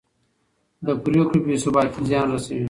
د 0.85 0.87
پرېکړو 1.03 1.39
بې 1.45 1.55
ثباتي 1.63 2.01
زیان 2.09 2.27
رسوي 2.35 2.59